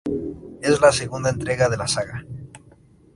Es 0.63 0.81
la 0.81 0.91
segunda 0.91 1.29
entrega 1.29 1.69
de 1.69 1.77
la 1.77 1.87
saga. 1.87 2.25